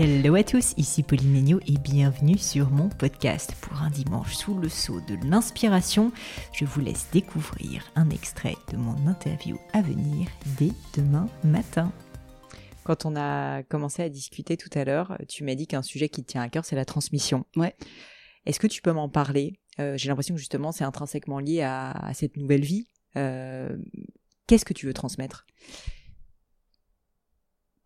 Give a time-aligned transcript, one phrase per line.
[0.00, 3.52] Hello à tous, ici Pauline Agneau et bienvenue sur mon podcast.
[3.60, 6.12] Pour un dimanche sous le sceau de l'inspiration,
[6.52, 11.92] je vous laisse découvrir un extrait de mon interview à venir dès demain matin.
[12.84, 16.22] Quand on a commencé à discuter tout à l'heure, tu m'as dit qu'un sujet qui
[16.22, 17.44] te tient à cœur, c'est la transmission.
[17.56, 17.74] Ouais.
[18.46, 19.58] Est-ce que tu peux m'en parler?
[19.80, 22.86] Euh, J'ai l'impression que justement, c'est intrinsèquement lié à, cette nouvelle vie.
[23.16, 23.76] Euh,
[24.46, 25.44] qu'est-ce que tu veux transmettre?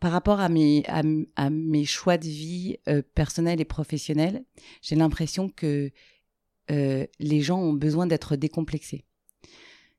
[0.03, 4.45] Par rapport à mes, à, mes choix de vie euh, personnels et professionnels,
[4.81, 5.93] j'ai l'impression que
[6.73, 9.05] euh, les gens ont besoin d'être décomplexés.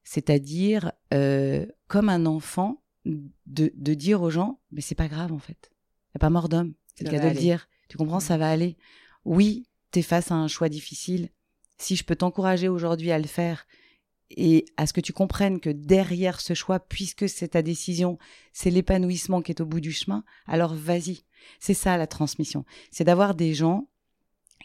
[0.03, 5.39] C'est-à-dire, euh, comme un enfant, de, de, dire aux gens, mais c'est pas grave en
[5.39, 5.71] fait.
[5.71, 6.73] Il n'y a pas mort d'homme.
[6.95, 7.69] C'est le cas de le dire.
[7.87, 8.75] Tu comprends, ça va aller.
[9.23, 11.29] Oui, tu es face à un choix difficile.
[11.77, 13.65] Si je peux t'encourager aujourd'hui à le faire,
[14.29, 18.17] et à ce que tu comprennes que derrière ce choix, puisque c'est ta décision,
[18.51, 21.23] c'est l'épanouissement qui est au bout du chemin, alors vas-y.
[21.59, 22.65] C'est ça la transmission.
[22.91, 23.89] C'est d'avoir des gens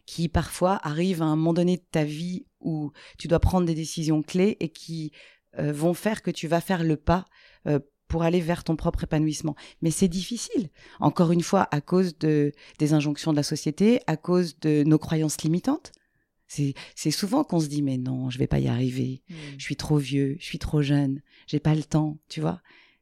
[0.06, 3.74] qui parfois arrivent à un moment donné de ta vie où tu dois prendre des
[3.74, 5.12] décisions clés et qui
[5.58, 7.26] euh, vont faire que tu vas faire le pas
[7.66, 7.78] euh,
[8.08, 9.54] pour aller vers ton propre épanouissement.
[9.82, 14.16] Mais c'est difficile, encore une fois, à cause de, des injonctions de la société, à
[14.16, 15.92] cause de nos croyances limitantes.
[16.48, 19.22] C'est souvent qu'on se dit mais non, je vais pas y arriver.
[19.28, 19.34] Hmm.
[19.58, 22.60] Je suis trop vieux, je suis trop jeune, j'ai pas le temps, tu vois.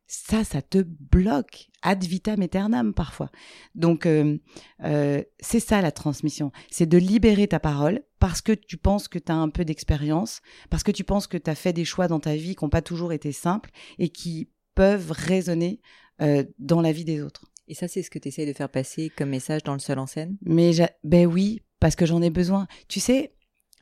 [0.09, 0.79] Ça, ça te
[1.11, 3.31] bloque ad vitam aeternam parfois.
[3.75, 4.39] Donc euh,
[4.85, 9.19] euh, c'est ça la transmission, c'est de libérer ta parole parce que tu penses que
[9.19, 12.09] tu as un peu d'expérience, parce que tu penses que tu as fait des choix
[12.09, 15.81] dans ta vie qui n'ont pas toujours été simples et qui peuvent résonner
[16.23, 17.47] euh, dans la vie des autres.
[17.69, 19.99] Et ça, c'est ce que tu essayes de faire passer comme message dans le seul
[19.99, 20.37] en scène?
[20.43, 20.71] Mais
[21.03, 22.69] ben oui, parce que j'en ai besoin.
[22.89, 23.35] Tu sais,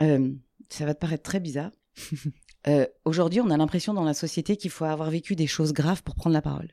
[0.02, 0.32] euh,
[0.68, 1.70] ça va te paraître très bizarre.
[2.66, 6.02] Euh, aujourd'hui, on a l'impression dans la société qu'il faut avoir vécu des choses graves
[6.02, 6.70] pour prendre la parole.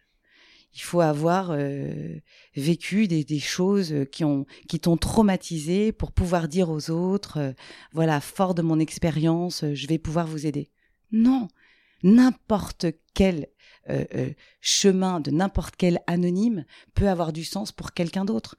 [0.73, 2.15] Il faut avoir euh,
[2.55, 7.53] vécu des, des, choses qui ont qui t'ont traumatisé pour pouvoir dire aux autres,
[7.91, 10.71] voilà, fort de mon expérience, je vais pouvoir vous aider.
[11.11, 11.49] Non,
[12.03, 13.47] n'importe quel
[14.61, 18.55] chemin de n'importe quel anonyme peut avoir du sens pour quelqu'un d'autre.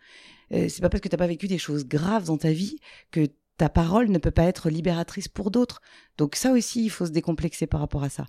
[0.50, 2.76] c'est pas parce que t'as pas vécu des choses graves dans ta vie
[3.10, 3.26] que
[3.56, 5.80] ta parole ne peut pas être libératrice pour d'autres.
[6.18, 8.26] Donc ça aussi, il faut se décomplexer par rapport à ça.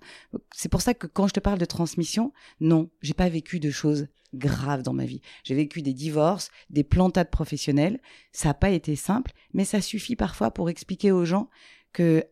[0.54, 3.70] C'est pour ça que quand je te parle de transmission, non, j'ai pas vécu de
[3.70, 5.20] choses graves dans ma vie.
[5.44, 8.00] J'ai vécu des divorces, des plantades professionnelles.
[8.32, 11.48] Ça n'a pas été simple, mais ça suffit parfois pour expliquer aux gens
[11.92, 12.24] que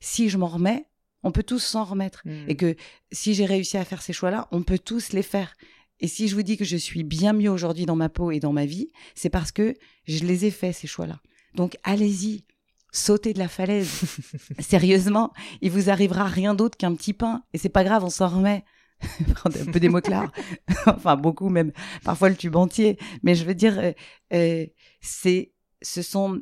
[0.00, 0.86] si je m'en remets,
[1.22, 2.22] on peut tous s'en remettre.
[2.24, 2.44] Hmm.
[2.48, 2.76] Et que
[3.12, 5.54] si j'ai réussi à faire ces choix-là, on peut tous les faire.
[6.00, 8.38] Et si je vous dis que je suis bien mieux aujourd'hui dans ma peau et
[8.38, 9.74] dans ma vie, c'est parce que
[10.06, 11.20] je les ai faits, ces choix-là.
[11.58, 12.44] Donc allez-y,
[12.92, 14.04] sautez de la falaise.
[14.60, 17.42] Sérieusement, il vous arrivera rien d'autre qu'un petit pain.
[17.52, 18.64] Et c'est pas grave, on s'en remet.
[19.44, 20.30] un peu des mots clairs.
[20.86, 21.72] enfin, beaucoup même.
[22.04, 22.96] Parfois le tube entier.
[23.24, 23.92] Mais je veux dire, euh,
[24.32, 24.66] euh,
[25.00, 25.52] c'est,
[25.82, 26.40] ce sont,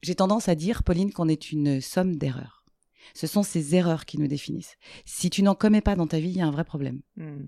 [0.00, 2.64] j'ai tendance à dire, Pauline, qu'on est une somme d'erreurs.
[3.12, 4.78] Ce sont ces erreurs qui nous définissent.
[5.04, 7.02] Si tu n'en commets pas dans ta vie, il y a un vrai problème.
[7.18, 7.44] Hmm.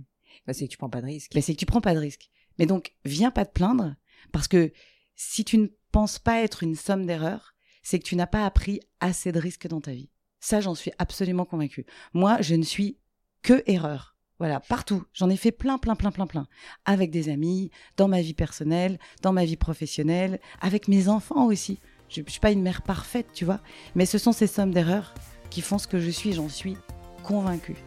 [0.46, 1.32] Bah, c'est que tu prends pas de risque.
[1.34, 2.28] Bah, c'est que tu prends pas de risque.
[2.58, 3.96] Mais donc, viens pas te plaindre,
[4.32, 4.70] parce que
[5.16, 8.80] si tu ne pense pas être une somme d'erreurs, c'est que tu n'as pas appris
[9.00, 10.10] assez de risques dans ta vie.
[10.40, 11.86] Ça, j'en suis absolument convaincue.
[12.12, 12.98] Moi, je ne suis
[13.40, 14.14] que erreur.
[14.38, 15.04] Voilà, partout.
[15.14, 16.48] J'en ai fait plein, plein, plein, plein, plein.
[16.84, 21.80] Avec des amis, dans ma vie personnelle, dans ma vie professionnelle, avec mes enfants aussi.
[22.10, 23.62] Je ne suis pas une mère parfaite, tu vois.
[23.94, 25.14] Mais ce sont ces sommes d'erreurs
[25.48, 26.76] qui font ce que je suis, j'en suis
[27.22, 27.78] convaincue.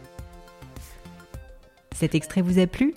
[1.94, 2.96] Cet extrait vous a plu?